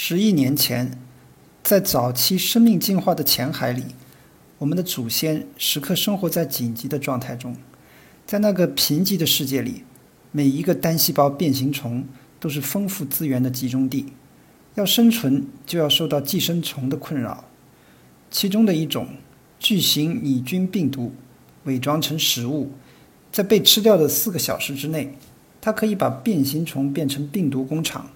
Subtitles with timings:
[0.00, 0.92] 十亿年前，
[1.64, 3.82] 在早期生命进化的浅海里，
[4.58, 7.56] 我们的祖先时刻生活在紧急的状态中。
[8.24, 9.82] 在那个贫瘠的世界里，
[10.30, 12.06] 每一个单细胞变形虫
[12.38, 14.12] 都是丰富资源的集中地。
[14.76, 17.46] 要生存，就要受到寄生虫的困扰。
[18.30, 19.08] 其中的一种
[19.58, 21.12] 巨型拟菌病毒，
[21.64, 22.70] 伪装成食物，
[23.32, 25.18] 在被吃掉的四个小时之内，
[25.60, 28.12] 它可以把变形虫变成病毒工厂。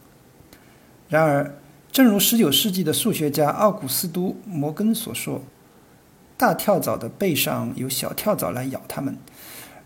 [1.08, 1.58] 然而，
[1.92, 5.42] 正如十九世纪的数学家奥古斯都·摩根所说
[6.38, 9.14] ：“大跳蚤的背上有小跳蚤来咬它们，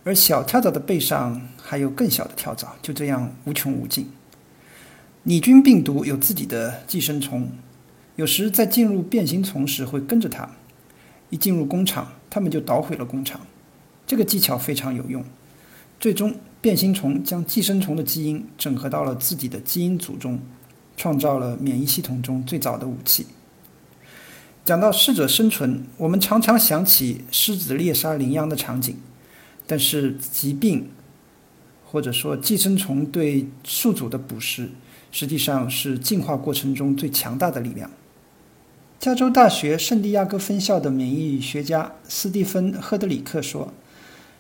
[0.05, 4.09] 而小跳蚤的背上还有更小的跳蚤，就这样无穷无尽。”
[5.25, 7.51] 拟菌病毒有自己的寄生虫，
[8.15, 10.49] 有时在进入变形虫时会跟着它，
[11.31, 13.41] 一进入工厂，它们就捣毁了工厂。
[14.07, 15.25] 这个技巧非常有用，
[15.99, 20.39] 最终变形虫将寄生虫的基因整合到了自己的基因组中。
[20.97, 23.27] 创造了免疫系统中最早的武器。
[24.65, 28.97] 讲到适者生存，我们常常想起狮子猎杀羚羊的场景，
[29.67, 30.91] 但是疾病
[31.85, 34.71] 或者说寄生虫对宿主的捕食，
[35.13, 37.89] 实际上是进化过程中最强大的力量。
[38.99, 43.73] 加州大学圣地亚哥分校的免疫学家斯蒂芬·赫德里克说：“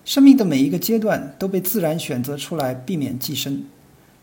[0.05, 3.65] 生命的每一个阶段都被自然选择出来避免寄生，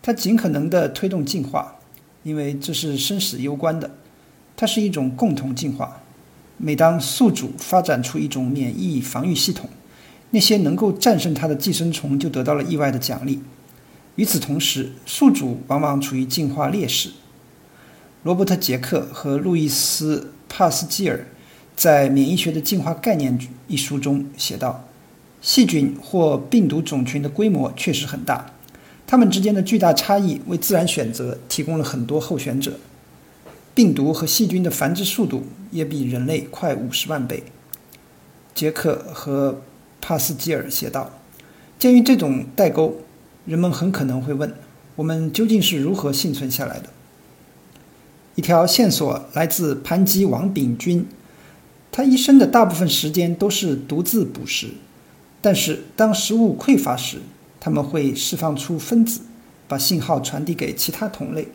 [0.01, 1.75] 它尽可能地推动进化。”
[2.23, 3.91] 因为这是生死攸关的，
[4.55, 6.01] 它是一种共同进化。
[6.57, 9.69] 每当宿主发展出一种免疫防御系统，
[10.29, 13.41] 那些能够战胜它的寄生虫就得到了意外的奖励。
[14.15, 17.11] 与此同时，宿主往往处于进化劣势。
[18.21, 21.27] 罗伯特·杰克和路易斯·帕斯基尔
[21.75, 24.87] 在《免疫学的进化概念》一书中写道
[25.41, 28.51] ：“细菌或病毒种群的规模确实很大。”
[29.13, 32.79] 它们之间的巨大差异为自然选择提供了很多候选者。
[33.75, 37.43] 病毒和细菌的繁殖速度也比人类快五十万倍。
[38.55, 39.61] 杰克和
[40.01, 41.11] 帕斯基尔写道
[41.77, 43.01] ：“鉴于这种代沟，
[43.45, 44.51] 人们很可能会问：
[44.95, 46.89] 我们究竟是如何幸存下来的？”
[48.33, 51.05] 一条线索来自盘吉王炳菌，
[51.91, 54.69] 他一生的大部分时间都是独自捕食，
[55.39, 57.19] 但是当食物匮乏时，
[57.63, 59.21] 他们会释放出分子，
[59.69, 61.47] 把信号传递给其他同类。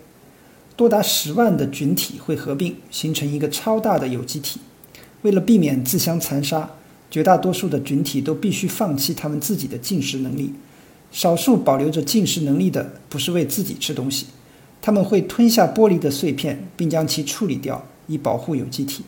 [0.75, 4.59] 多达十万的菌体会合并，形成一个超大的有机体。
[5.21, 6.71] 为了避免自相残杀，
[7.11, 10.55] 绝大多数的菌体都必须放弃他们自己的进食能力。
[11.13, 14.29] 少数保留着进食能力的，不是为自己吃东西，
[14.81, 19.05] 他们会吞下玻璃的碎片，并将其处理掉，以保护有机体。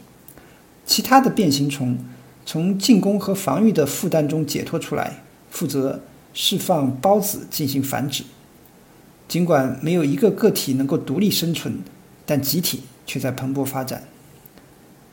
[0.84, 1.96] 其他的变形虫
[2.44, 6.02] 从进攻和防御的负担中解脱出来，负责。
[6.32, 8.24] 释放孢子进行繁殖。
[9.28, 11.78] 尽管没有一个个体能够独立生存，
[12.26, 14.04] 但集体却在蓬勃发展。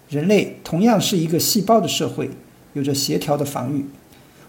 [0.09, 2.31] 人类同样是一个细胞的社会，
[2.73, 3.85] 有着协调的防御。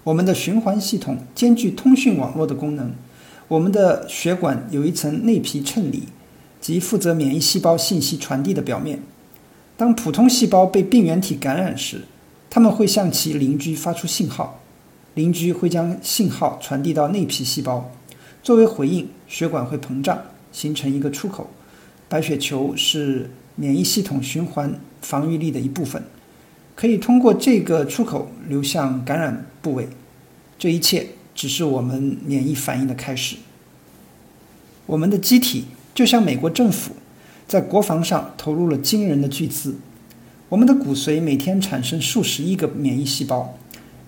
[0.05, 2.93] 我们的循环系统兼具通讯网络的功能。
[3.49, 6.05] 我们的血管有一层内皮衬里，
[6.61, 9.03] 即负责免疫细胞信息传递的表面。
[9.77, 12.03] 当普通细胞被病原体感染时，
[12.49, 14.61] 它们会向其邻居发出信号。
[15.19, 17.91] 邻居会将信号传递到内皮细胞，
[18.41, 20.17] 作为回应，血管会膨胀，
[20.53, 21.51] 形成一个出口。
[22.09, 26.05] 白血球是免疫系统循环防御力的一部分，
[26.77, 29.89] 可以通过这个出口流向感染部位。
[30.57, 33.39] 这一切只是我们免疫反应的开始。
[34.87, 36.93] 我们的机体就像美国政府，
[37.49, 39.79] 在国防上投入了惊人的巨资。
[40.49, 43.59] 我们的骨髓每天产生数十亿个免疫细胞。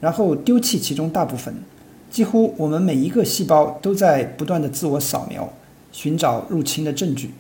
[0.01, 1.55] 然后丢弃其中大部分，
[2.11, 5.53] 几乎我们每一个细胞都在不断的自我扫描，
[5.93, 7.33] 寻找入侵的证据。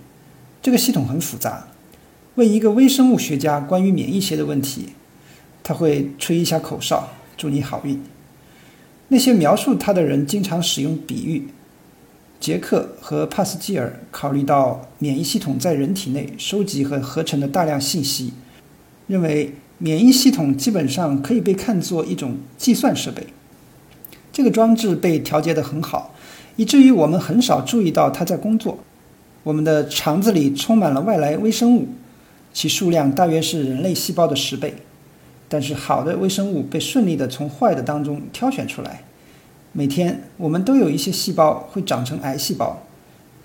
[0.60, 1.68] 这个系统很复杂。
[2.34, 4.90] 问一个微生物学家关于免疫学的问题，
[5.62, 8.02] 他会吹一下口哨，祝你好运。
[9.08, 11.48] 那些描述他的人经常使用比喻。
[12.38, 18.34] 杰克和帕斯基尔考虑到免疫系统在人体内收集和合成的大量信息，
[19.06, 19.54] 认为。
[19.82, 23.26] 免疫系统基本上可以被看作一种计算设备。
[24.30, 26.14] 这个装置被调节得很好，
[26.56, 28.78] 以至于我们很少注意到它在工作。
[29.42, 31.88] 我们的肠子里充满了外来微生物，
[32.52, 34.74] 其数量大约是人类细胞的十倍。
[35.48, 39.02] 但是好的微生物被顺利地从坏的当中挑选出来。
[39.72, 42.82] 每天我们都有一些细胞会长成癌细胞，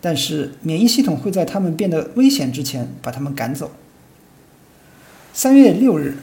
[0.02, 3.72] 但是免疫系统会在它们变得危险之前把它们赶走。
[5.38, 6.16] 三月六日，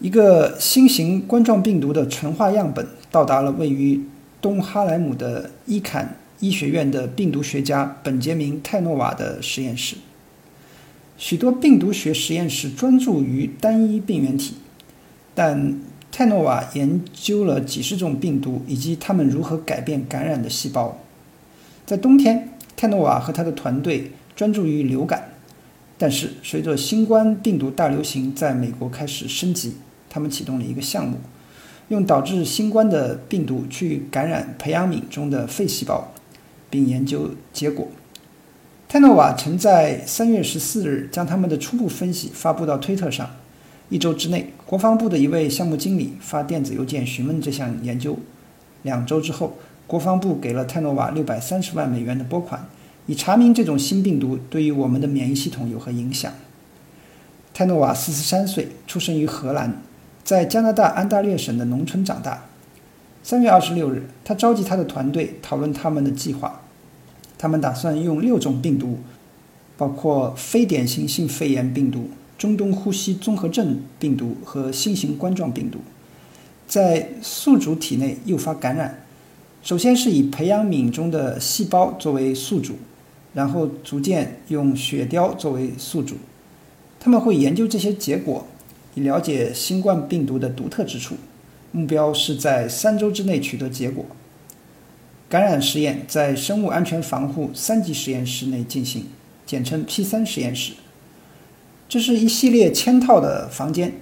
[0.00, 4.04] 一个新型冠状病毒的纯化样本到达了位于
[4.42, 9.94] 东哈莱姆的伊坎医学院的病毒学家本杰明·泰诺瓦的实验室。
[11.16, 14.56] 许多病毒学实验室专注于单一病原体，
[15.32, 15.78] 但
[16.10, 20.98] 泰诺瓦研究了几十种病毒以及它们如何改变感染的细胞。
[21.86, 25.34] 在冬天，泰诺瓦和他的团队专注于流感，
[26.02, 29.74] 但是随着新冠病毒大流行在美国开始升级，
[30.08, 31.18] 他们启动了一个项目，
[31.88, 36.10] 用导致新冠的病毒去感染培养皿中的肺细胞，
[36.70, 37.86] 并研究结果。
[38.88, 43.28] 泰诺瓦曾在三月十四日将他们的初步分析发布到推特上。
[43.90, 48.18] 一周之内，国防部的一位项目经理发电子邮件询问这项研究。
[48.84, 52.66] 两周之后，国防部给了泰诺瓦六百三十万美元的拨款，
[53.10, 56.32] 以查明这种新病毒对于我们的免疫系统有何影响。
[57.52, 59.82] 泰诺瓦四十三岁，出生于荷兰，
[60.22, 62.46] 在加拿大安大略省的农村长大。
[63.24, 66.60] 三月二十六日，他召集他的团队讨论他们的计划。
[67.36, 69.00] 他们打算用六种病毒，
[69.76, 75.80] 包括非典型性肺炎病毒、中东呼吸综合症病毒和新型冠状病毒，
[76.68, 79.02] 在宿主体内诱发感染。
[79.64, 82.76] 首先是以培养皿中的细胞作为宿主，
[83.34, 86.16] 然后逐渐用雪貂作为宿主。
[86.98, 88.46] 他们会研究这些结果，
[88.94, 91.16] 以了解新冠病毒的独特之处。
[91.72, 94.04] 目标是在三周之内取得结果。
[95.28, 99.06] 感染实验在生物安全防护三级实验室内进行，
[99.46, 100.72] 简称 P3 实验室。
[101.88, 103.92] 这是一系列嵌套的房间，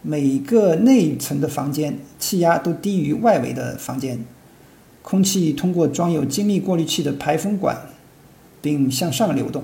[0.00, 4.24] 每个内层的房间气压都低于外围的房间，
[5.02, 7.90] 空气通过装有精密过滤器的排风管，
[8.66, 9.62] 并向上流动。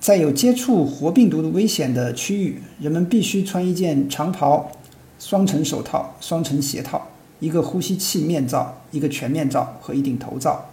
[0.00, 4.72] 在有接触活病毒的危险的区域，人们必须穿一件长袍、
[5.18, 7.08] 双层手套、双层鞋套。
[7.40, 10.70] 一个呼吸器面罩、一个全面罩和一顶头罩。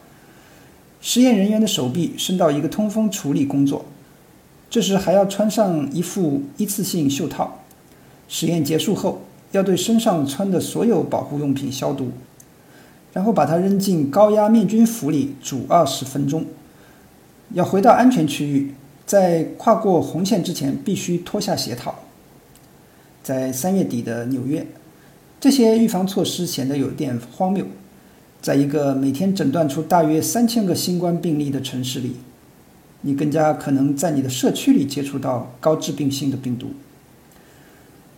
[1.01, 3.83] 实验人员的手臂伸到一个通风处理工作，
[4.69, 7.59] 这时还要穿上一副一次性袖套。
[8.29, 9.21] 实验结束后，
[9.51, 12.11] 要对身上穿的所有保护用品消毒，
[13.11, 16.45] 然后把它扔进高压灭菌釜里煮二十分钟。
[17.53, 18.73] 要回到安全区域，
[19.05, 21.95] 在跨过红线之前必须脱下鞋套。
[23.23, 24.65] 在三月底的纽约。
[25.39, 27.65] 这些预防措施显得有点荒谬，
[28.43, 32.17] 在一个每天诊断出大约三千个新冠病例的城市里，
[33.01, 36.67] 你更加可能在你的社区里接触到高致病性的病毒。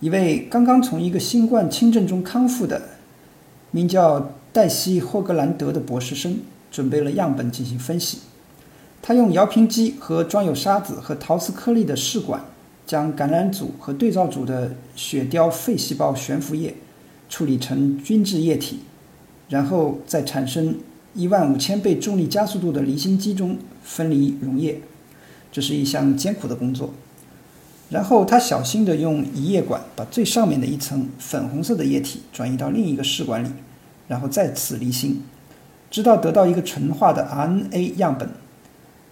[0.01, 2.89] 一位刚刚从一个新冠轻症中康复的，
[3.71, 6.39] 名叫黛西·霍格兰德的博士生
[6.69, 8.19] 准备了样本进行分析。
[9.03, 12.43] 他用摇瓶机和装有沙子和陶瓷颗粒的试管，
[12.87, 16.73] 将感染组和对照组的血貂肺细胞悬浮液。
[17.29, 18.81] 处理成均质液体，
[19.49, 20.75] 然后在产生
[21.15, 24.79] 一万五千倍重力加速度的离心机中分离溶液，
[25.51, 26.93] 这是一项艰苦的工作。
[27.89, 33.49] 然后他小心地用移液管把最上面的一层粉红色的液体转移到另一个试管里，
[34.07, 35.23] 然后再次离心，
[35.89, 38.29] 直到得到一个纯化的 RNA 样本。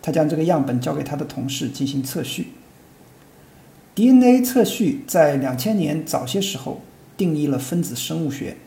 [0.01, 2.48] 他将这个样本交给他的同事进行测序。
[3.95, 6.81] DNA 测序在两千年早些时候。
[7.18, 8.57] 定义了分子生物学，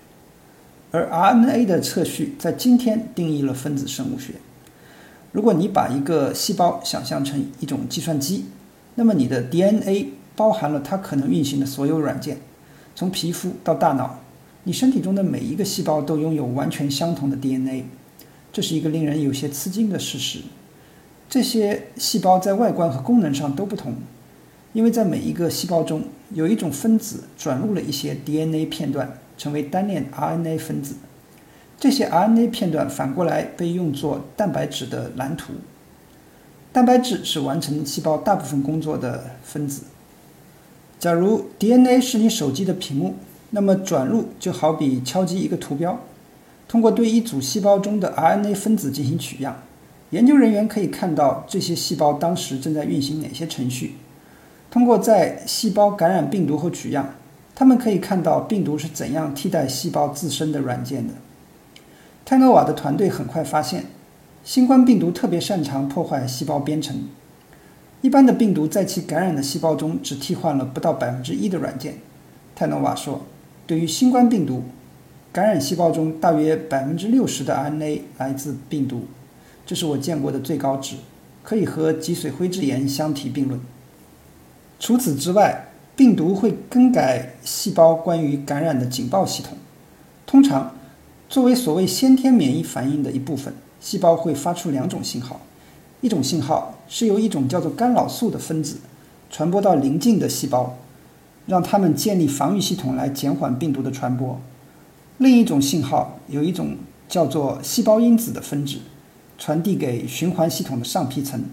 [0.93, 4.35] 而 RNA 的测序在今天定义了分子生物学。
[5.33, 8.45] 如果你把一个细胞想象成一种计算机，
[8.95, 12.39] 那么你的 DNA 包含了它可能运行的所有软件，
[12.95, 14.21] 从皮肤到大脑，
[14.63, 17.87] 你身体中的每一个细胞都拥有完全相同的 DNA。
[18.53, 20.43] 这是一个令人有些吃惊的事实。
[21.35, 23.97] 这些细胞在外观和功能上都不同。
[24.73, 30.95] 因为在每一个细胞中有一种分子转入了一些 DNA 片段，成为单链 RNA 分子。
[31.77, 35.55] 这些 RNA 片段反过来被用作蛋白质的蓝图。
[36.73, 39.87] 蛋白质是完成细胞大部分工作的分子。
[41.01, 43.17] 假如 DNA 是你手机的屏幕，
[43.51, 45.99] 那么转入就好比敲击一个图标。
[46.69, 49.65] 通过对一组细胞中的 RNA 分子进行取样，
[50.11, 53.97] 研究人员可以看到这些细胞当时正在运行哪些程序。
[54.71, 57.15] 通过在细胞感染病毒后取样，
[57.55, 61.15] 他们可以看到病毒是怎样替代细胞自身的软件的。
[62.25, 63.85] 泰诺瓦的团队很快发现，
[64.43, 67.09] 新冠病毒特别擅长破坏细胞编程。
[68.01, 71.95] 一般的病毒在其感染的细胞中只替换了不到百分之一的软件。
[72.55, 73.23] 泰诺瓦说
[73.67, 74.63] ：“对于新冠病毒，
[75.33, 79.05] 感染细胞中大约百分之六十的 RNA 来自病毒，
[79.67, 80.97] 这是我见过的最高值，
[81.43, 83.61] 可以和脊髓灰质炎相提并论。”
[84.81, 89.57] 除此之外，病毒会更改细胞关于感染的警报系统。
[90.27, 90.75] 通常，
[91.29, 95.41] 作为所谓先天免疫反应的一部分，细胞会发出两种信号：
[96.01, 98.79] 一种信号是由一种叫做干扰素的分子
[99.31, 100.77] 传播到邻近的细胞，
[101.47, 104.41] 让它们建立防御系统来减缓病毒的传播。
[105.19, 106.77] 另一种信号有一种
[107.09, 108.79] 叫做细胞因子的分子
[109.39, 111.45] 传递给循环系统的上皮层。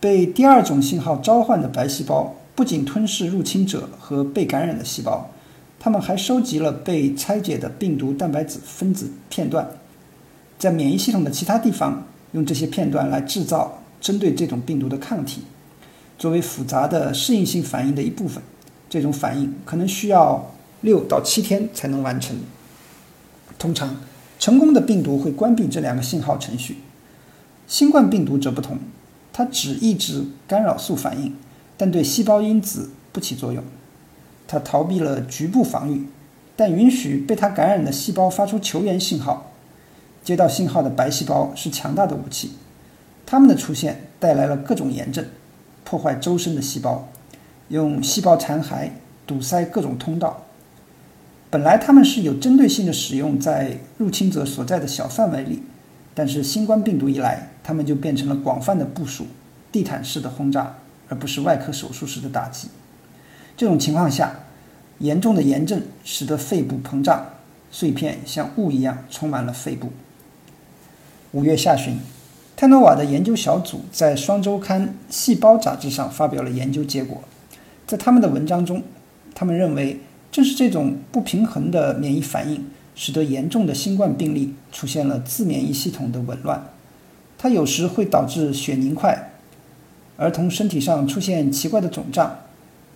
[0.00, 5.30] 被第二种信号召唤的白细胞不仅吞噬入侵者和被感染的细胞，
[5.78, 9.68] 它们还收集了被拆解的病毒蛋白质分子片段，
[10.58, 15.42] 在免疫系统的其他地方用这些片段来制造针对这种病毒的抗体，
[16.18, 18.42] 作为复杂的适应性反应的一部分。
[18.90, 22.36] 这种反应可能需要六到七天才能完成。
[23.58, 23.96] 通常，
[24.42, 26.78] 成功的病毒会关闭这两个信号程序。
[27.68, 28.76] 新冠病毒则不同。
[29.32, 31.36] 它只抑制干扰素反应，
[31.76, 33.62] 但对细胞因子不起作用。
[34.48, 36.08] 它逃避了局部防御，
[36.56, 39.52] 但允许被它感染的细胞发出求援信号。
[40.24, 42.50] 接到信号的白细胞是强大的武器，
[43.24, 45.24] 它们的出现带来了各种炎症，
[45.84, 47.08] 破坏周身的细胞，
[47.68, 48.88] 用细胞残骸
[49.24, 50.46] 堵塞各种通道。
[51.52, 55.62] 本来他们是有针对性的使用在入侵者所在的小范围里。
[56.14, 59.26] 但是新冠病毒一来，他们就变成了广泛的部署、
[59.70, 60.76] 地毯式的轰炸，
[61.10, 62.68] 而不是外科手术式的打击。
[63.54, 64.34] 这种情况下，
[64.98, 67.26] 严重的炎症使得肺部膨胀，
[67.70, 69.92] 碎片像雾一样充满了肺部。
[71.32, 71.98] 五月下旬，
[72.56, 77.22] 泰诺瓦的研究小组在双周刊《细胞》杂志上发表了研究结果。
[77.86, 78.82] 在他们的文章中，
[79.34, 80.00] 他们认为
[80.32, 82.64] 正是这种不平衡的免疫反应。
[82.94, 86.62] 使得严重的新冠病例出现了自免疫系统的紊乱，
[87.38, 89.32] 它有时会导致血凝块、
[90.18, 92.40] 儿童身体上出现奇怪的肿胀，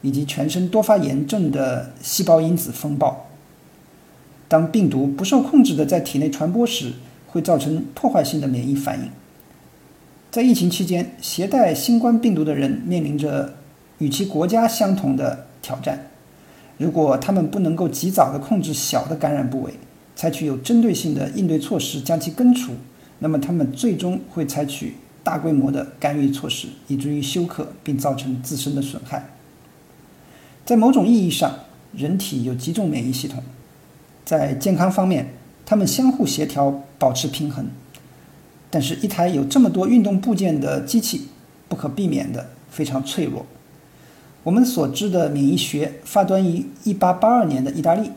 [0.02, 3.26] 以及全身多发炎症的细胞因子风暴。
[4.49, 6.93] 当病毒不受控制的在体内传播时，
[7.26, 9.11] 会造成破坏性的免疫反应。
[10.31, 13.55] 在疫情期间，携带新冠病毒的人面临着
[13.97, 16.11] 与其国家相同的挑战。
[16.78, 19.75] 如果他们不能够及早的控制小的感染部位，
[20.14, 22.73] 采取有针对性的应对措施将其根除，
[23.18, 29.30] 那么他们最终会采取大规模的干预措施，以至于休克并造成自身的损害。
[30.64, 31.61] 在某种意义上，
[31.92, 33.42] 人体有几种免疫系统，
[34.25, 37.66] 在健康方面，它们相互协调，保持平衡。
[38.68, 41.28] 但是，一台有这么多运动部件的机器，
[41.68, 43.47] 不可避免的非常脆弱。
[44.47, 48.12] 我们所知的免疫学发端于1882年的意大利。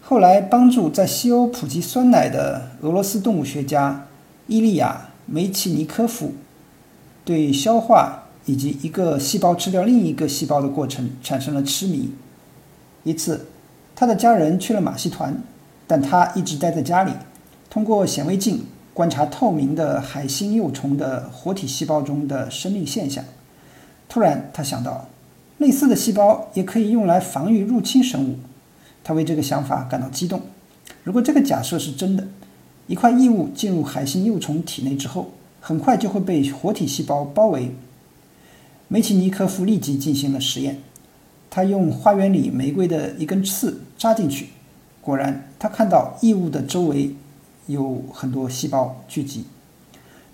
[0.00, 4.08] 后来，帮助在西欧普及酸奶的俄罗斯动物学家
[4.48, 6.32] 伊利亚·梅奇尼科夫，
[7.24, 12.10] 对消化以及一个细胞吃掉另一个细胞的过程产生了痴迷。
[13.04, 13.46] 一次，
[13.94, 15.40] 他的家人去了马戏团，
[15.86, 17.12] 但他一直待在家里，
[17.70, 23.24] 通过显微镜观察透明的海星幼虫的活体细胞中的生命现象。
[24.08, 25.06] 突然，他想到，
[25.58, 28.38] 类似的细胞也可以用来防御入侵生物。
[29.04, 30.40] 他为这个想法感到激动。
[31.04, 32.26] 如果这个假设是真的，
[32.86, 37.74] 一块异物进入海星幼虫体内之后，很快就会被活体细胞包围。
[38.88, 40.78] 梅奇尼科夫立即进行了实验，
[41.50, 44.48] 他用花园里玫瑰的一根刺扎进去，
[45.00, 47.14] 果然，他看到异物的周围
[47.66, 49.44] 有很多细胞聚集。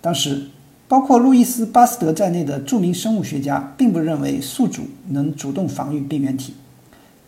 [0.01, 0.49] 当时，
[0.87, 6.55] 包括路易斯·巴斯德在内的著名生物学家并不认为宿主能主动防御病原体。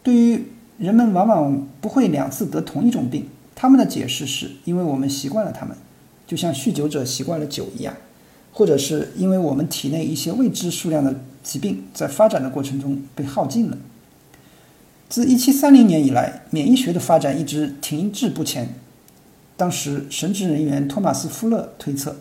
[0.02, 0.44] 对于
[0.78, 3.26] 人们往往不会两次得同一种病。
[3.58, 5.74] 他们的解释是因为我们习惯了它们，
[6.26, 7.94] 就像酗酒者习惯了酒一样，
[8.52, 13.78] 或者是因为我们体内一些未知数量的疾病在发展的过程中被耗尽了。
[15.08, 18.74] 自1730年以来，免疫学的发展一直停滞不前。
[19.56, 22.16] 当时，神职人员托马斯·夫勒推测，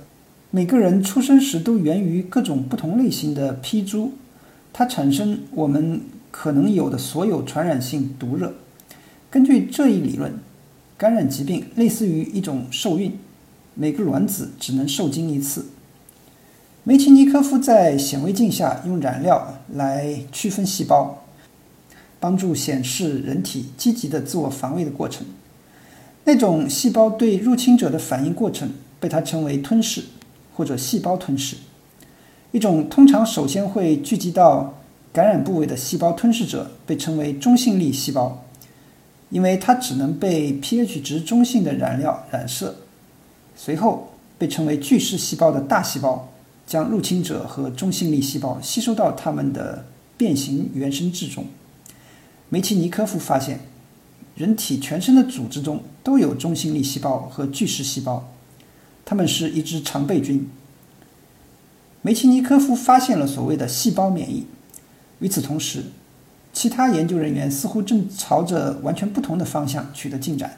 [0.56, 4.14] 每个人出生时都源于各种不同类型的砒珠，
[4.72, 6.00] 它产生我们。
[6.32, 8.54] 可能有的所有传染性毒热。
[9.30, 10.34] 根据这一理论，
[10.98, 13.18] 感染疾病类似于一种受孕，
[13.74, 15.68] 每个卵子只能受精一次。
[16.84, 21.24] 梅奇尼科夫在显微镜下用染料来区分细胞，
[22.20, 25.26] 帮助显示人体积极的自我防卫的过程。
[26.26, 30.04] 那种细胞对入侵者的反应过程被他称为吞噬
[30.56, 31.58] 或者细胞吞噬，
[32.52, 34.74] 一种通常首先会聚集到。
[35.14, 38.44] 感染部位的细胞吞噬者被称为中性粒细胞，
[39.30, 42.76] 因为它只能被 pH 值中性的染料染色。
[43.56, 46.28] 随后被称为巨噬细胞的大细胞
[46.68, 49.86] 将入侵者和中性粒细胞吸收到它们的
[50.18, 51.46] 变形原生质中。
[52.50, 53.62] 梅奇尼科夫发现，
[54.36, 58.30] 人体全身的组织中都有中性粒细胞和巨噬细胞，
[59.06, 60.50] 他们是一支常备军。
[62.02, 64.46] 梅奇尼科夫发现了所谓的细胞免疫。
[65.20, 65.84] 与此同时，
[66.52, 70.58] 其他研究人员似乎正朝着完全不同的方向取得进展。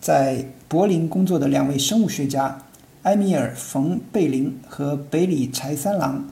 [0.00, 2.62] 在柏林工作的两位生物学家
[3.04, 6.26] 埃米尔·冯·贝林和北里柴三郎，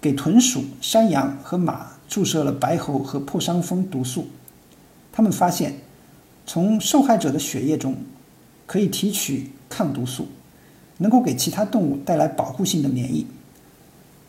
[0.00, 4.28] 给豚鼠、山羊和马注射了白喉和破伤风毒素。
[5.12, 5.80] 他们发现，
[6.46, 7.96] 从受害者的血液中
[8.66, 10.28] 可以提取抗毒素，
[10.98, 13.26] 能够给其他动物带来保护性的免疫。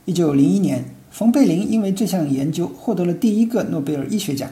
[0.05, 4.49] 一九零一年，冯贝林因为这项研究获得了第一个诺贝尔医学奖。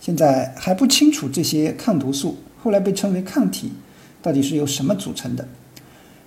[0.00, 2.36] 现在还不清楚这些抗毒素。
[2.62, 3.72] 后来被称为抗体，
[4.20, 5.48] 到底是由什么组成的？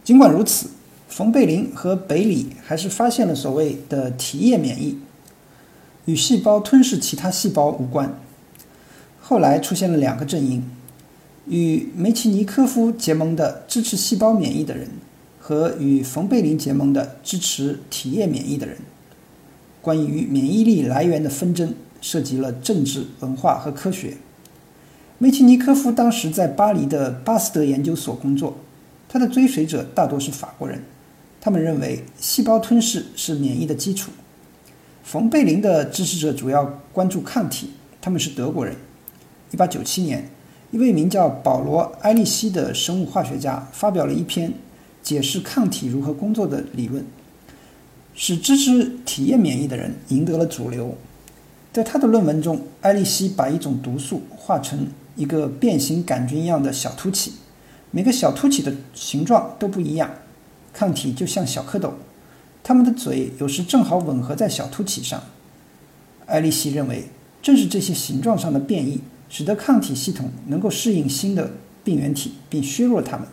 [0.03, 0.67] 尽管如此，
[1.07, 4.97] 冯贝林和北里还是发现了所谓的体液免疫，
[6.05, 8.19] 与细胞吞噬其他细胞无关。
[9.21, 10.63] 后来出现了两个阵营：
[11.47, 14.88] 与梅奇尼科夫结盟的支持细胞免疫的人，
[15.39, 18.77] 和与冯贝林结盟的支持体液免疫的人。
[19.81, 24.15] 关于免疫力来源的纷争涉及了政治、文化和科学。
[25.17, 28.57] 梅奇尼科夫当时在巴黎的巴斯德研究所工作，
[29.09, 30.81] 他的追随者大多是法国人，
[31.41, 34.12] 他们认为细胞吞噬是免疫的基础。
[35.03, 37.71] 冯贝林的支持者主要关注抗体，
[38.01, 38.75] 他们是德国人。
[39.51, 40.29] 1897年，
[40.74, 44.51] 一位名叫保罗·埃利希的生物化学家发表了一篇
[45.03, 47.06] 解释抗体如何工作的理论，
[48.15, 50.98] 使支持体液免疫的人赢得了主流。
[51.72, 57.34] 在他的论文中，埃利希把一种毒素化成一个变形杆菌一样的小凸起，
[57.92, 60.10] 每个小凸起的形状都不一样。
[60.74, 61.92] 抗体就像小蝌蚪，
[62.63, 65.22] 它们的嘴有时正好吻合在小凸起上。
[66.25, 67.10] 埃利希认为，
[67.44, 69.01] 正是这些形状上的变异，
[69.34, 73.28] 使得抗体系统能够适应新的病原体，并削弱它们。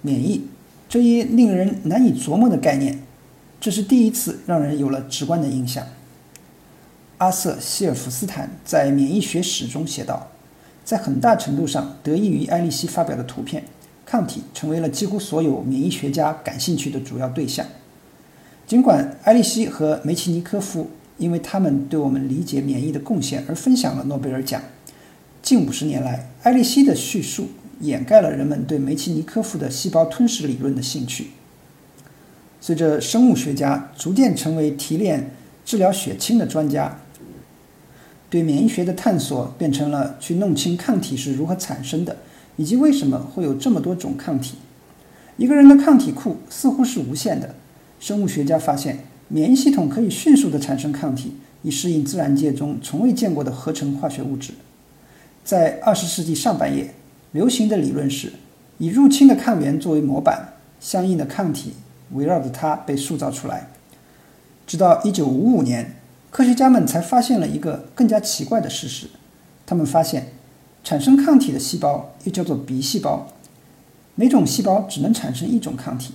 [0.00, 0.46] 免疫
[0.88, 2.98] 这一令人难以琢磨的概念，
[3.60, 5.86] 这是第一次让人有了直观的印象。
[7.18, 10.28] 阿瑟·希尔弗斯坦在《免疫学史》中写道。
[10.82, 13.62] 在很大程度上得益于艾利希发表的图片，
[14.04, 17.64] 抗体成为了几乎所有免疫学家感兴趣的主要对象。
[18.66, 24.62] 尽管艾利希和梅奇尼科夫因为他们对我们理解免疫的贡献而分享了诺贝尔奖，
[25.42, 27.48] 近五十年来，埃利希的叙述
[27.80, 31.28] 掩盖了人们对梅奇尼科夫的细胞吞噬理论的兴趣。
[32.58, 35.30] 随着生物学家逐渐成为提炼、
[35.64, 36.98] 治疗血清的专家。
[38.30, 42.16] 对免疫学的探索变成了去弄清抗体是如何产生的，
[42.56, 44.56] 以及为什么会有这么多种抗体。
[45.36, 47.56] 一个人的抗体库似乎是无限的。
[47.98, 54.52] 生物学家发现，免疫系统可以迅速地产生抗体，以适应自然界中从未见过的合成化学物质。
[55.42, 56.92] 在二十世纪上半叶，
[57.32, 58.34] 流行的理论是
[58.76, 61.72] 以入侵的抗原作为模板，相应的抗体
[62.12, 63.68] 围绕着它被塑造出来。
[64.66, 65.96] 直到一九五五年。
[66.32, 69.08] 科学家们才发现了一个更加奇怪的事实：
[69.66, 70.28] 他们发现，
[70.84, 73.32] 产生抗体的细胞又叫做鼻细胞，
[74.14, 76.14] 每种细胞只能产生一种抗体，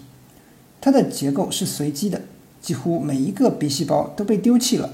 [0.79, 2.21] 它的结构是随机的，
[2.65, 4.89] 几乎每一个鼻细胞都被丢弃了。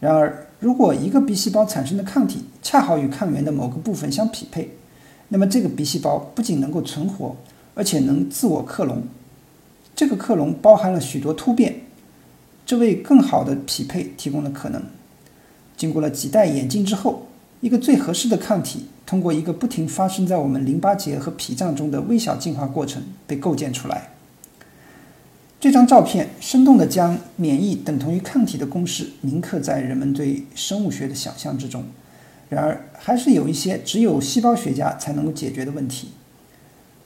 [0.00, 4.76] 然而，如果一个鼻细胞产生的抗体恰好与抗原的某个部分相匹配，
[5.28, 7.34] 那么这个鼻细胞不仅能够存活，
[7.74, 9.04] 而且能自我克隆。
[9.94, 11.80] 这个克隆包含了许多突变。
[12.66, 14.82] 这为更好的匹配提供了可能。
[15.74, 17.28] 经过了几代演进之后，
[17.62, 24.10] 一个最合适的抗体通过一个不停发生在我们淋巴结和脾脏中的微小进化过程被构建出来。
[25.58, 31.84] 这张照片生动地将免疫等同于抗体的公式铭刻在人们对生物学的想象之中。
[32.48, 36.12] 然而，还是有一些只有细胞学家才能够解决的问题。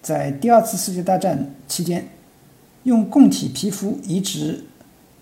[0.02, 2.08] 在第二次世界大战期间，
[2.82, 4.64] 用供体皮肤移植。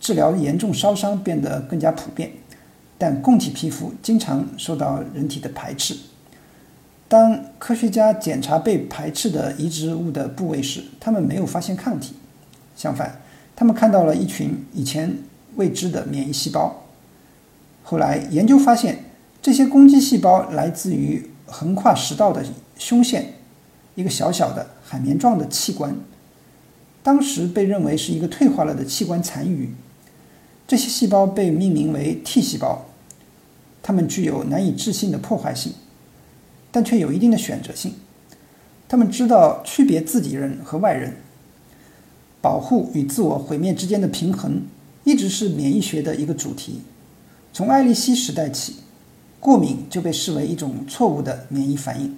[0.00, 2.30] 治疗严重烧伤变得更加普遍，
[2.96, 5.96] 但供体皮肤经常受到人体的排斥。
[7.08, 12.14] 当科学家检查被排斥的移植物的部位时，他们没有发现抗体，
[12.78, 13.20] 相反，
[13.56, 15.18] 他们看到了一群以前
[15.56, 16.84] 未知的免疫细胞。
[17.82, 19.06] 后来研究发现，
[19.42, 22.44] 这些攻击细胞来自于横跨食道的
[22.78, 23.34] 胸腺，
[23.96, 25.96] 一个小小的海绵状的器官，
[27.02, 29.74] 当时被认为是一个退化了的器官残余。
[30.68, 32.86] 这些细胞被命名为 T 细胞，
[33.82, 35.72] 它们具有难以置信的破坏性，
[36.70, 37.94] 但却有一定的选择性。
[38.86, 41.16] 它们知道区别自己人和外人，
[42.40, 44.62] 保护与自我毁灭之间的平衡
[45.04, 46.80] 一直是免疫学的一个主题。
[47.52, 48.76] 从爱丽西时代起，
[49.40, 52.14] 过敏就被视为一种错误的免疫反应。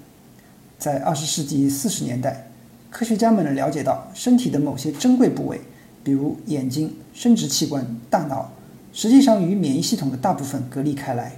[0.78, 2.50] 在二十世纪四十年代，
[2.90, 5.60] 科学家们了解到身体的某些珍贵部位。
[6.02, 8.50] 比如眼睛、生殖器官、大脑，
[8.90, 11.36] 实际上与免疫系统的大部分隔离开来。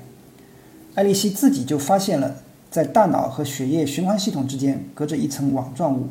[0.95, 2.37] 艾利希自己就发现了，
[2.71, 6.07] 在大脑和血液循环系统之间隔着一层网状物，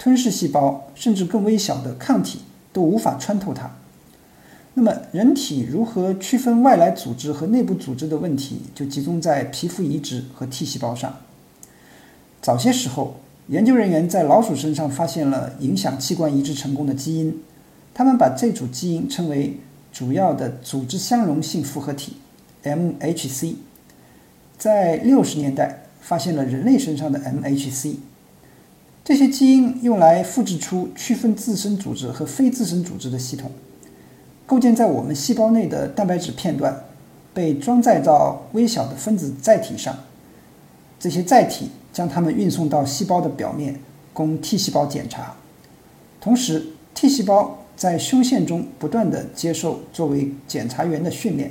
[0.00, 2.40] 吞噬细胞甚至更微小的抗体
[2.72, 3.70] 都无法穿透它。
[4.72, 11.16] 那么，人体如何区分外来组织和内部组织的问题，就集中在皮肤移植和 T 细胞上。
[12.40, 13.16] 早些时候，
[13.48, 17.42] 研究人员在老鼠身上发现了影响器官移植成功的基因，
[17.92, 19.60] 他们把这组基因称为
[19.92, 22.16] 主要的组织相容性复合体
[22.62, 23.56] （MHC）。
[24.56, 27.96] 在六十年代，发现了人类身上的 MHC。
[29.10, 33.50] 这些基因用来复制出区分自身组织和非自身组织的系统。
[34.46, 36.84] 构建在我们细胞内的蛋白质片段，
[37.34, 39.98] 被装载到微小的分子载体上。
[41.00, 43.80] 这些载体将它们运送到细胞的表面，
[44.12, 45.34] 供 T 细胞检查。
[46.20, 51.50] 同时，T 细胞在胸腺中不断地接受作为检查员的训练，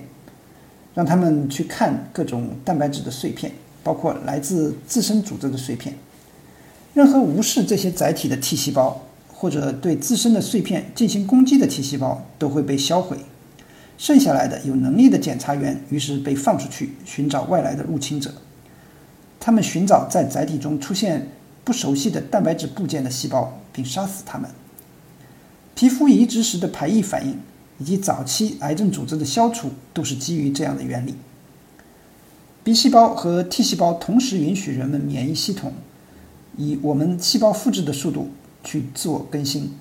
[0.95, 3.52] 让他们去看各种蛋白质的碎片，
[3.84, 5.93] 包括来自自身组织的碎片。
[6.93, 9.06] 任何无视这些载体的 T 细胞。
[9.41, 13.19] 或者对自身的碎片进行攻击的 T 细胞都会被销毁，
[13.97, 18.34] 剩下来的有能力的检查员于是被放出去寻找外来的入侵者。
[19.39, 21.30] 他们寻找在载体中出现
[21.63, 24.52] 不熟悉的蛋白质部件的细胞，并杀死它们。
[25.73, 27.39] 皮肤移植时的排异反应
[27.78, 31.15] 以及早期癌症组织的消除都是基于这样的原理。
[32.65, 35.71] B 细胞和 T 细胞同时允许人们免疫系统
[36.60, 38.30] 以我们细胞复制的速度。
[38.62, 39.72] 去自我更新，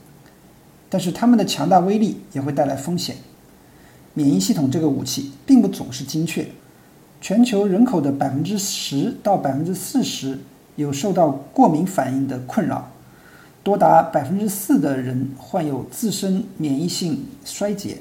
[0.89, 3.17] 但是它们的强大威力也会带来风险。
[4.15, 6.47] 免疫系统这个武器并不总是精确，
[7.21, 10.39] 全球人口的百分之十到百分之四十
[10.77, 12.89] 有受到过敏反应的困扰，
[13.65, 17.99] 多达百分之四的人患有自身免疫性衰竭。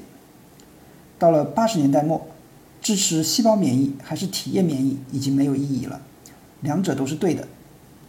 [1.18, 2.24] 到了八十年代末，
[2.80, 6.00] 支持细胞免疫还是体液免疫已经没有意义了，
[6.60, 7.48] 两者都是对的，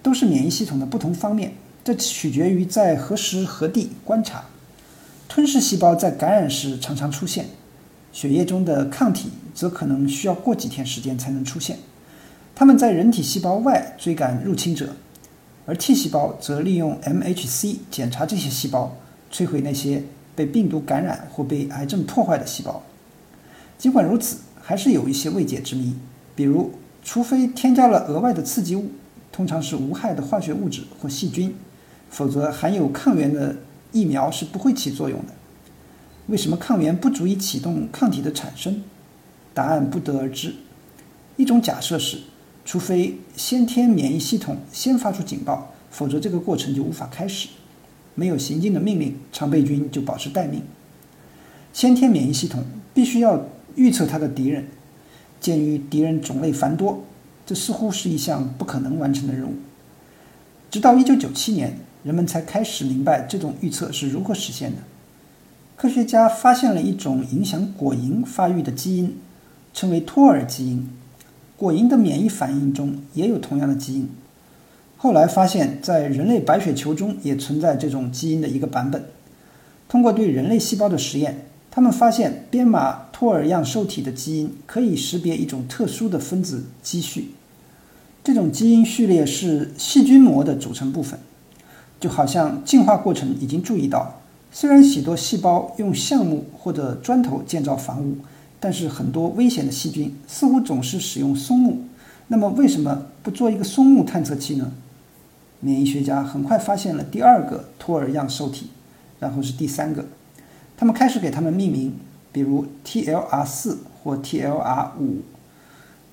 [0.01, 1.53] 都是免疫系统的不同方面。
[1.83, 4.45] 这取决于在何时何地观察。
[5.27, 7.45] 吞噬细胞在感染时常常出现，
[8.11, 11.77] 血液中的抗体则可能需要过几天时间才能出现。
[12.55, 14.95] 它们在人体细胞外追赶入侵者，
[15.65, 18.97] 而 T 细胞则利用 MHC 检查这些细胞，
[19.31, 20.03] 摧毁那些
[20.35, 22.83] 被病毒感染或被癌症破坏的细胞。
[23.77, 25.95] 尽管如此，还是有一些未解之谜，
[26.35, 28.91] 比如，除非添加了额外的刺激物，
[29.31, 31.55] 通常是无害的化学物质或细菌。
[32.09, 33.57] 否则，含有抗原的
[33.91, 35.33] 疫苗是不会起作用的。
[36.27, 38.83] 为什么抗原不足以启动抗体的产生？
[39.53, 40.55] 答案不得而知。
[41.37, 42.19] 一种假设是，
[42.65, 47.49] 除非先天免疫系统先发出警报，否则这个过程就无法开始。
[48.15, 50.61] 没有行进的命令，常备军就保持待命。
[51.71, 52.63] 先天免疫系统
[52.93, 54.67] 必须要预测它的敌人。
[55.39, 57.03] 鉴于敌人种类繁多，
[57.49, 59.53] 这似乎是一项不可能完成的任务。
[60.69, 61.79] 直到1997年。
[62.01, 64.77] 人们才开始明白这种预测是如何实现的。
[65.75, 69.17] 科学家发现了一种影响果蝇发育的基因，
[69.73, 70.87] 称为托尔基因。
[71.57, 74.09] 果蝇的免疫反应中也有同样的基因。
[74.95, 79.03] 后来发现，在人类白血球中也存在这种基因的一个版本。
[79.89, 87.31] 通过对人类细胞的实验，他们发现编码托尔样受体的基因可以识别一种特殊的分子基序。
[88.23, 91.19] 这种基因序列是细菌膜的组成部分。
[91.99, 94.21] 就好像进化过程已经注意到，
[94.53, 98.17] 虽然许多细胞用橡木或者砖头建造房屋，
[98.57, 101.83] 但是很多危险的细菌似乎总是使用松木。
[102.29, 104.71] 那么为什么不做一个松木探测器呢？
[105.59, 108.67] 免疫学家很快发现了第二个托尔样受体，
[109.19, 110.05] 然后是第三个，
[110.77, 111.93] 他们开始给它们命名，
[112.31, 114.89] 比如 TLR4 或 TLR5。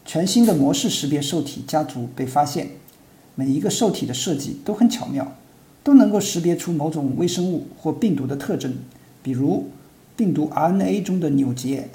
[0.06, 2.70] 全新的模式识别受体家族被发现，
[3.34, 5.36] 每一个受体的设计都很巧妙。
[5.82, 8.74] 都能够识别出某种微生物或病毒的特征，
[9.22, 9.68] 比如
[10.16, 11.88] 病毒 RNA 中的扭结，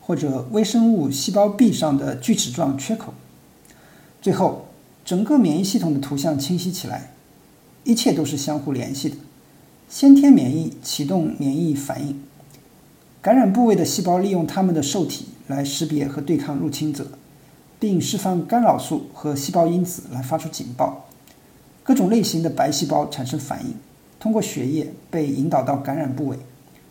[0.00, 3.12] 或者微生物细胞壁上的锯齿状缺口。
[4.22, 4.68] 最后，
[5.04, 7.14] 整个免疫系统的图像清晰起来，
[7.82, 9.16] 一切都是相互联系的。
[9.88, 12.22] 先天免疫启动免疫反应，
[13.20, 17.10] 感染部位的细胞利用它们的受体来识别和对抗入侵者，
[17.78, 21.06] 并释放干扰素和细胞因子来发出警报。
[21.82, 23.74] 各种类型的白细胞产生反应，
[24.18, 26.38] 通过血液被引导到感染部位，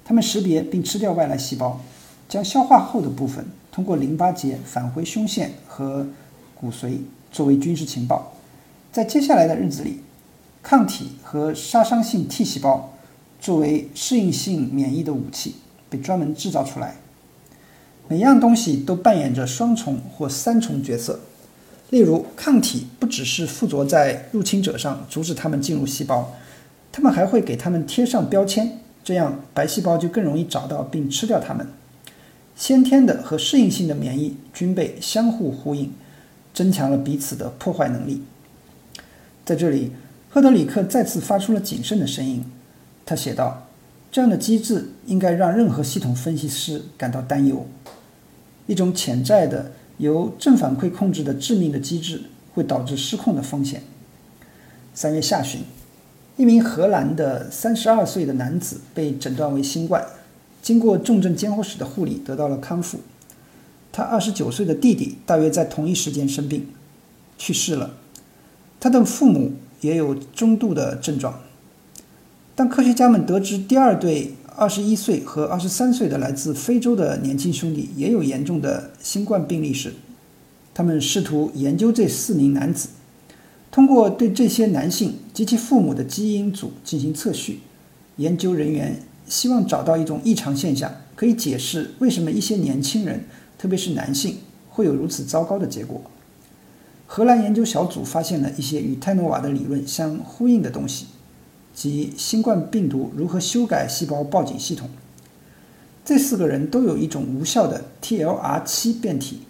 [0.06, 1.82] 它们识别并吃掉外来细胞，
[2.30, 6.08] 将消化后的部分通过淋巴结返回胸腺和
[6.54, 7.00] 骨髓
[7.32, 8.34] 作为军事情报。
[8.92, 10.00] 在接下来的日子里，
[10.64, 12.94] 抗体和杀伤性 T 细胞
[13.42, 15.56] 作为适应性免疫的武器
[15.90, 16.96] 被专门制造出来。
[18.08, 21.22] 每样东西都扮演着双重或三重角色。
[21.90, 26.34] 例如，抗体不只是附着在入侵者上，阻止他们进入细胞，
[26.92, 31.68] 他们还会给他们贴上标签，这样白细胞就更容易找到并吃掉它们。
[32.56, 35.94] 先天的和适应性的免疫均被相互呼应，
[36.54, 38.24] 增强了彼此的破坏能力。
[39.44, 39.92] 在这里，
[40.30, 42.44] 赫德里克再次发出了谨慎的声音。
[43.06, 43.68] 他写道
[44.12, 47.68] ：“这样的机制应该让任何系统分析师感到担忧。
[48.68, 52.24] 一种潜在的。”由正反馈控制的致命的机制
[52.54, 53.82] 会导致失控的风险。
[54.94, 55.62] 三月下旬，
[56.36, 60.06] 一名荷兰的三十二岁的男子被诊断为新冠，
[60.62, 63.00] 经过重症监护室的护理得到了康复。
[63.94, 66.68] 他二十九岁的弟弟大约在同一时间生病，
[67.38, 67.96] 去世了。
[68.82, 71.40] 他的父母也有中度的症状。
[72.54, 74.34] 当科学家们得知第二对。
[74.58, 79.94] 二十一岁和二十三岁的来自非洲的年轻兄弟也有严重的新冠病例时，
[80.74, 82.88] 他们试图研究这四名男子，
[83.70, 87.60] 通过对这些男性及其父母的基因组进行测序。
[88.16, 93.26] 研究人员希望找到一种异常现象，可以解释为什么一些年轻人，
[93.58, 94.38] 特别是男性，
[94.70, 96.02] 会有如此糟糕的结果。
[97.06, 101.08] 荷兰研究小组发现了一些与泰诺瓦的理论相呼应的东西。
[101.76, 104.90] 及新冠病毒如何修改细胞报警系统。
[106.04, 109.42] 这四个人都有一种无效的 TLR7 变体。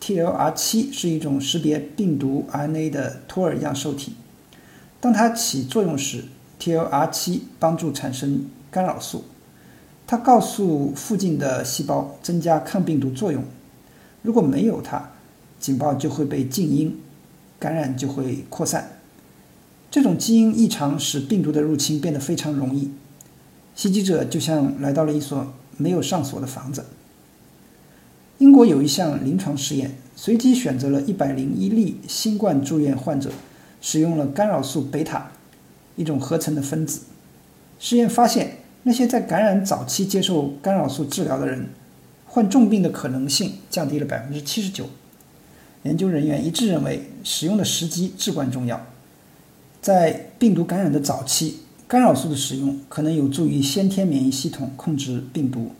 [0.00, 4.14] TLR7 是一种识别病毒 RNA 的托尔样受体。
[5.00, 6.24] 当它起作用时
[6.58, 9.24] ，TLR7 帮助产生干扰素，
[10.06, 13.42] 它告诉附近的细胞增加抗病毒作用。
[14.22, 15.10] 如果没有它，
[15.58, 16.98] 警报就会被静音，
[17.58, 18.99] 感染就会扩散。
[19.90, 22.90] 这种基因异常使病毒的入侵变得非常容易，
[23.74, 26.84] 袭击者就像来到了一所没有上锁的房子。
[28.38, 33.32] 英国有一项临床试验，随机选择了一百零一例新冠住院患者，
[33.80, 35.32] 使用了干扰素贝塔，
[35.96, 37.00] 一种合成的分子。
[37.78, 41.66] 实验发现，那些在感染早期接受干扰素治疗的人，
[42.26, 44.86] 患重病的可能性降低了百分之七十九。
[45.82, 48.86] 研究人员一致认为，使用的时机至关重要。
[49.80, 55.70] 在病毒感染的早期，干扰素的使用可能有助于先天免疫系统控制病毒。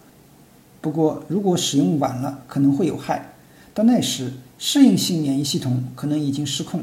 [0.81, 3.33] 不过，如果使用晚了，可能会有害。
[3.75, 6.83] 到那时，适应性免疫系统可能已经失控，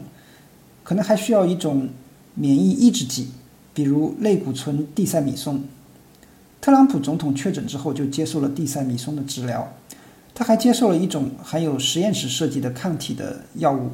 [0.83, 1.89] 可能还需要一种
[2.35, 3.29] 免疫抑制剂，
[3.73, 5.63] 比如类固醇地塞米松。
[6.61, 9.73] 特朗普总统确诊之后就接受了地塞米松的治疗，
[10.35, 13.89] 他还接受了一种含有实验室设计的抗体的药物。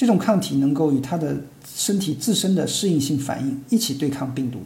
[0.00, 1.42] 这种抗体能够与他的
[1.76, 4.60] 身体自身的适应性反应一起对抗病毒。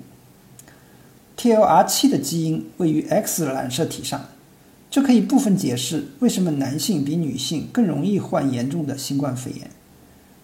[1.37, 4.27] TLR7 的基因位于 X 染色体上，
[4.89, 9.69] 这可以部分解释为什么男性比女性更容易患严重的新冠肺炎。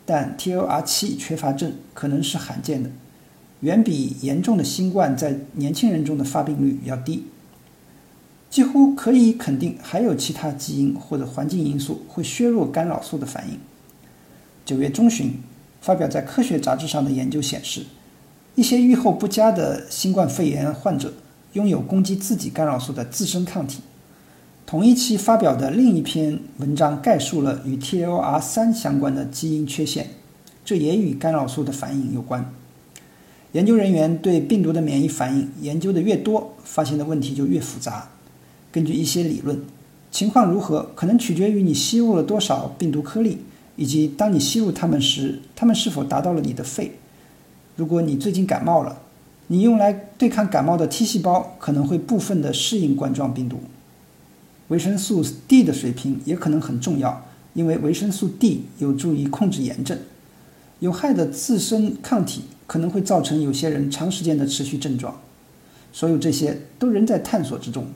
[0.04, 2.90] 但 TLR7 缺乏症可能是罕见的，
[3.60, 7.26] 远比严重的新冠在年轻人中的发病率要低。
[8.50, 13.56] 几乎可以肯定，还有其他基因或者环境因素会削弱干扰素的反应。
[14.70, 15.32] 九月中旬，
[15.80, 17.82] 发表在科学杂志上的研究显示，
[18.54, 21.12] 一些预后不佳的新冠肺炎患者
[21.54, 23.80] 拥有攻击自己干扰素的自身抗体。
[24.64, 30.10] 同一期发表的另一篇文章概述了与 TLR3 相关的基因缺陷，
[30.64, 32.54] 这也与干扰素的反应有关。
[33.50, 38.08] 研究人员对病毒的免疫反应研究的越多，发现的问题就越复杂。
[38.70, 39.60] 根据一些理论，
[40.12, 43.38] 情况如何可能取决于你吸入了多少病毒颗粒。
[43.80, 46.98] 以及当你吸入它们时，它们是否达到了你的肺？
[47.76, 49.00] 如果你最近感冒了，
[49.46, 53.60] 你用来对抗感冒的 T 细胞可能会部分的适应冠状病毒。
[54.68, 59.98] 维生素 D 的水平也可能很重要，因为维生素 D 有助于控制炎症。
[60.80, 65.18] 有害的自身抗体可能会造成有些人长时间的持续症状。
[65.90, 67.86] 所有这些都仍在探索之中。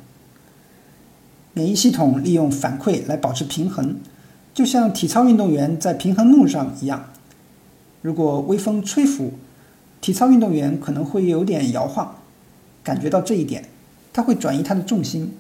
[1.53, 3.97] 免疫系统利用反馈来保持平衡。
[4.55, 7.11] 就像体操运动员在平衡木上一样，
[8.03, 9.33] 如果微风吹拂，
[10.01, 12.15] 体操运动员可能会有点摇晃。
[12.85, 13.69] 感觉到这一点，
[14.13, 15.37] 他会转移他的重心，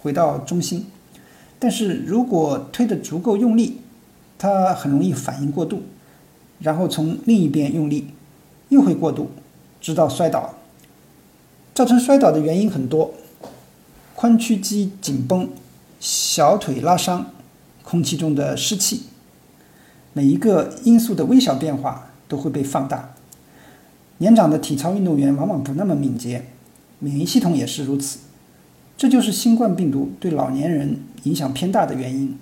[0.00, 0.86] 回到中心。
[1.58, 3.80] 但是如果推得足够用力，
[4.38, 5.82] 他很容易反应过度，
[6.60, 8.08] 然后从另一边用力，
[8.68, 9.30] 又会过度，
[9.80, 10.54] 直到摔倒。
[11.74, 13.14] 造成摔倒的原因很多：
[14.14, 15.48] 髋屈肌紧绷、
[15.98, 17.33] 小腿拉伤。
[17.84, 19.02] 空气中的湿气，
[20.12, 23.14] 每一个因素的微小变化都会被放大。
[24.18, 26.46] 年长的体操运动员往往不那么敏捷，
[26.98, 28.18] 免疫系统也是如此。
[28.96, 32.38] 这就是新冠病毒对老年人影响偏大的原因。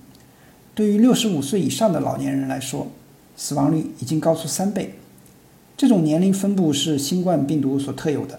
[0.74, 2.88] 对于六十五岁以上的老年人来说，
[3.36, 4.94] 死亡率已经高出三倍。
[5.76, 8.38] 这种年龄分布是新冠病毒所特有的。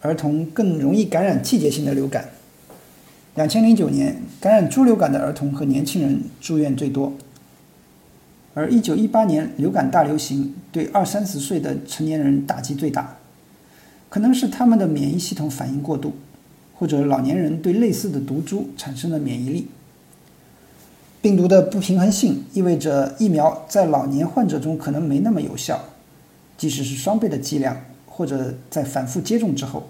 [0.00, 2.30] 儿童更容易感染季节性的流感。
[3.36, 7.12] 两千零九年，感染猪流感的儿童和年轻人住院最多。
[8.54, 13.18] 而一九一八年流感大流行对二三十岁的成年人打击最大，
[14.08, 16.14] 可能是他们的免疫系统反应过度，
[16.74, 19.68] 或者老年人对类似的毒株产生了免疫力。
[21.22, 25.84] 病毒的不平衡性意味着疫苗在老年患者中可能没那么有效，
[26.58, 29.88] 即使是双倍的剂量，或者在反复接种之后，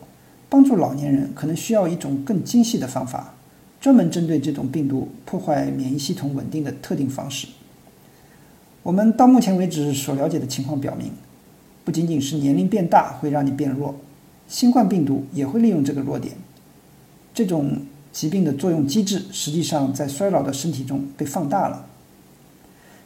[0.50, 3.34] 帮助老年人可能需要一种更精细的方法，
[3.80, 7.46] 专门针对这种病毒破坏免疫系统稳定的特定方式。
[8.82, 11.12] 我们到目前为止所了解的情况表明，
[11.84, 13.94] 不仅仅是年龄变大会让你变弱，
[14.48, 16.34] 新冠病毒也会利用这个弱点。
[17.32, 21.86] 这种疾病的作用机制实际上在衰老的身体中被放大了。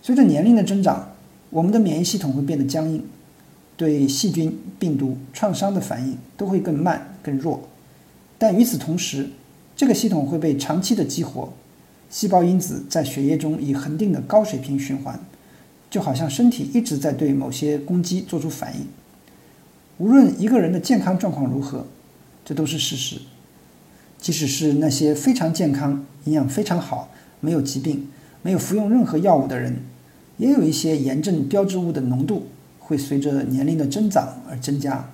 [0.01, 1.11] 随着年龄的增长，
[1.51, 3.05] 我们的免疫系统会变得僵硬，
[3.77, 7.69] 对细菌、病毒、创伤的反应都会更慢、更弱。
[8.39, 9.29] 但与此同时，
[9.77, 11.53] 这个系统会被长期的激活，
[12.11, 15.19] 细胞因子在血液中以恒定的高水平循环。
[15.91, 18.85] 就好像身体一直在对某些攻击做出反应。
[19.99, 21.87] 无论一个人的健康状况如何，
[22.45, 23.21] 这都是事实。
[24.19, 28.09] 即使是那些非常健康、营养非常好、没有疾病、
[28.43, 29.77] 没有服用任何药物的人，
[30.39, 32.49] 也有一些炎症标志物的浓度
[32.85, 35.11] 会随着年龄的增长而增加。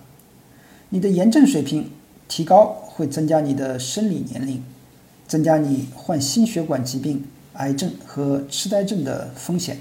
[0.91, 1.89] 你的炎症水平
[2.29, 4.63] 提高会增加你的生理年龄，
[5.27, 9.79] 增加你患心血管疾病、癌症和痴呆症的风险。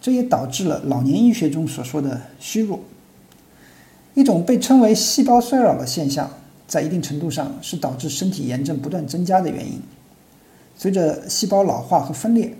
[0.00, 2.80] 这也导致了老年医学中所说的虚弱，
[4.14, 6.30] 一种被称为细胞衰老的现象，
[6.66, 9.80] 在一定程度上是导致身体炎症不断增加的原因。
[10.76, 12.54] 随着细胞老化和分裂，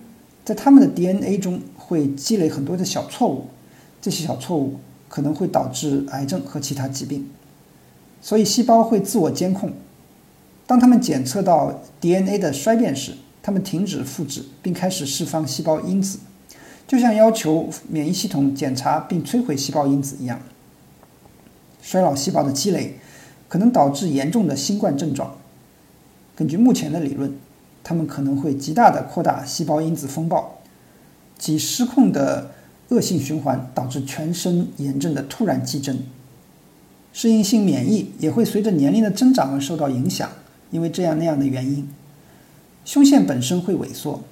[0.45, 3.47] 在它们的 DNA 中会积累很多的小错误，
[4.05, 7.27] 这些小错误可能会导致癌症和其他疾病。
[8.21, 9.73] 所以细胞会自我监控，
[10.67, 16.19] 当它们检测到 DNA 的衰变时，它们停止复制并开始释放细胞因子。
[16.87, 20.39] 就像要求免疫系统检查并摧毁细胞因子一样，
[21.81, 22.99] 衰老细胞的积累
[23.49, 25.35] 可能导致严重的新冠症状。
[26.37, 27.35] 根据目前的理论，
[27.83, 30.59] 它们可能会极大的扩大细胞因子风暴，
[31.39, 32.51] 即失控的
[32.89, 35.99] 恶性循环，导致全身炎症的突然激增。
[37.13, 40.31] 适应性免疫也会随着年龄的增长而受到影响，
[40.71, 41.89] 因为这样那样的原因，
[42.85, 44.23] 胸腺本身会萎缩。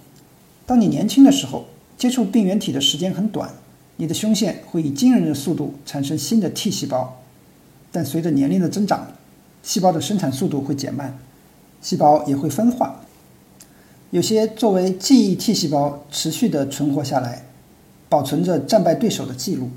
[0.66, 1.66] 当你年轻的时候。
[1.98, 3.48] 接触病原体的时间很短，
[3.96, 7.20] 你的胸腺会以惊人的速度产生新的 T 细胞，
[7.92, 9.06] 但随着年龄的增长，
[9.62, 11.16] 细胞的生产速度会减慢，
[11.80, 13.04] 细胞也会分化。
[14.10, 17.44] 有些作为记忆 T 细胞持续的存活下来，
[18.12, 19.70] 保存着战败对手的记录。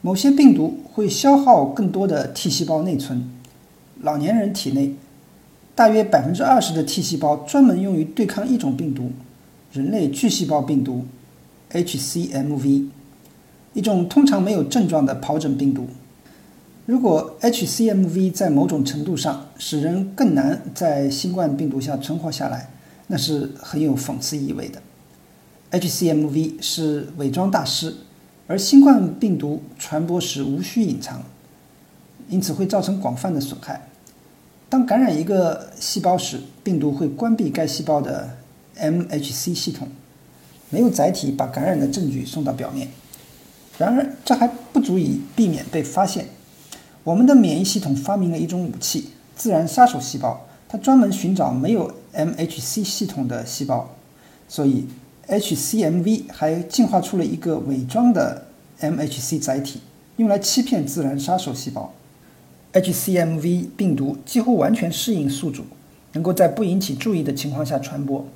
[0.00, 3.30] 某些病毒会消耗更多的 T 细胞内存。
[4.02, 4.96] 老年人体内
[5.76, 9.12] 大约百分之二十的 T 细胞专门用于对抗一种病毒——
[9.72, 11.04] 人类巨细胞病毒。
[11.70, 12.88] HCMV，
[13.72, 15.86] 一种通常没有症状的疱疹病毒。
[16.86, 22.70] 如果 HCMV 在某种程度上使人更难在新冠病毒下存活下来，
[23.06, 24.82] 那是很有讽刺意味的。
[25.74, 27.96] HCMV 是伪装大师，
[28.46, 31.20] 而新冠病毒传播时无需隐藏，
[32.28, 33.88] 因此会造成广泛的损害。
[34.68, 38.36] 当感染一个细胞时，病毒会关闭该细胞的
[38.78, 39.88] MHC 系统。
[40.70, 42.88] 没有载体把感染的证据送到表面，
[43.78, 46.26] 然而这还不足以避免被发现。
[47.04, 53.90] 我们的免疫系统发明了一种武器——自然杀手细胞，它专门寻找没有 MHC 系统的细胞。
[54.48, 54.86] 所以
[55.28, 58.46] ，HCMV 还进化出了一个伪装的
[58.80, 59.80] MHC 载体，
[60.16, 61.92] 用来欺骗自然杀手细胞。
[62.72, 65.64] HCMV 病毒几乎完全适应宿主，
[66.12, 68.26] 能够在不引起注意的情况下传播。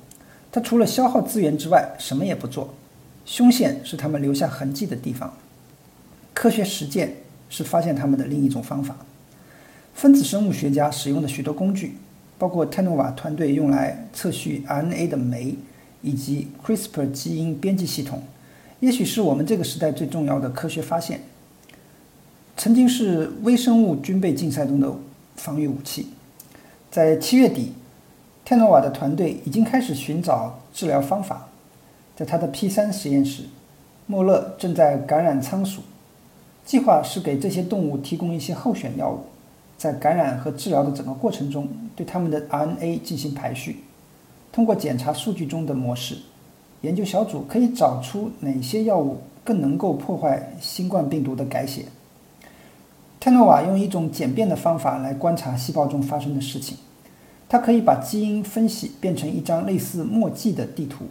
[0.51, 2.73] 它除了消耗资源之外，什么也不做。
[3.25, 5.33] 胸腺是他们留下痕迹的地方。
[6.33, 7.17] 科学实践
[7.49, 8.95] 是发现他们的另一种方法。
[9.93, 11.97] 分子生物学家使用的许多工具，
[12.37, 15.55] 包括泰诺瓦团队用来测序 RNA 的酶，
[16.01, 18.23] 以及 CRISPR 基因编辑系统，
[18.79, 21.21] 也许是我们这个时代最重要的科学发现。
[22.57, 24.93] 曾经是微生物军备竞赛中的
[25.35, 26.07] 防御武器。
[26.91, 27.73] 在七月底。
[28.45, 31.49] 泰诺瓦的团队已经开始寻找治疗方法。
[32.15, 33.43] 在他的 P 三实验室，
[34.07, 35.83] 莫勒正在感染仓鼠。
[36.65, 39.19] 计划是给这些动物提供一些候选药物，
[39.77, 43.83] 在感染和治疗的整个过程中，对他们的 RNA 进行排序。
[44.51, 46.17] 通过检查数据中的模式，
[46.81, 51.85] 研究小组可以找出哪些药物更能够破坏新冠病毒的改写。
[53.19, 56.77] 泰诺瓦用一种简便的方法来观察细胞中发生的事情。
[57.49, 61.05] 它可以把基因分析变成一张类似墨迹的地图，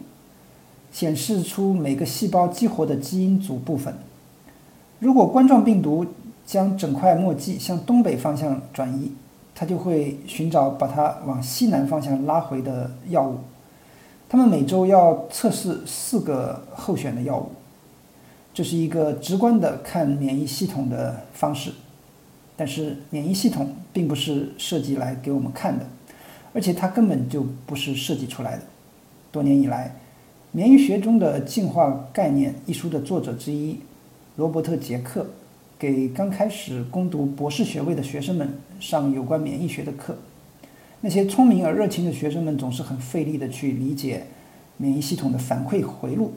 [0.91, 3.93] 显示出每个细胞激活的基因组部分。
[4.99, 6.05] 如果冠状病毒
[6.45, 9.11] 将整块墨迹向东北方向转移，
[9.59, 13.39] 他就会寻找把它往西南方向拉回的药物。
[14.29, 17.49] 他们每周要测试四个候选的药物，
[18.53, 21.73] 这是一个直观的看免疫系统的方式。
[22.55, 25.85] 但是免疫系统并不是设计来给我们看的，
[26.53, 28.63] 而且它根本就不是设计出来的。
[29.29, 29.87] 多年以来，
[30.53, 33.77] 《免疫学中的进化概念》一书的作者之一
[34.37, 35.25] 罗伯特·杰克。
[35.79, 40.17] 给刚开始攻读博士学位的学生们上有关免疫学的课，
[40.99, 44.25] 那些聪明而热情的学生们总是很费力地去理解
[44.75, 46.33] 免疫系统的反馈回路，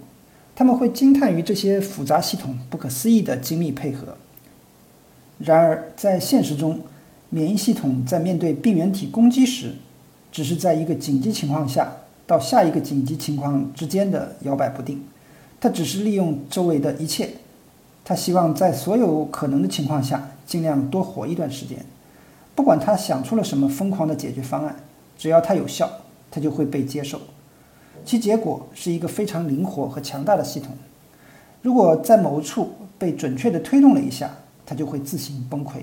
[0.54, 4.16] 他们会惊叹于这些复杂系统不可思议的精密配合。
[5.38, 6.78] 然而，在现实中，
[7.28, 9.72] 免疫系统在面对病原体攻击时，
[10.30, 11.92] 只是在一个紧急情况下
[12.28, 15.02] 到下一个紧急情况之间的摇摆不定，
[15.60, 17.30] 它只是利用周围的一切。
[18.04, 21.78] 他希望在所有可能的情况下尽量多活一段时间，
[22.54, 24.76] 不管他想出了什么疯狂的解决方案，
[25.16, 25.88] 只要它有效，
[26.30, 27.20] 他就会被接受。
[28.04, 30.70] 其结果是一个非常灵活和强大的系统。
[31.62, 34.30] 如果在某处被准确地推动了一下，
[34.66, 35.82] 它就会自行崩溃。